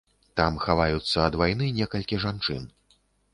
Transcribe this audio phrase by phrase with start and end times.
[0.39, 2.67] Там хаваюцца ад вайны некалькі жанчын.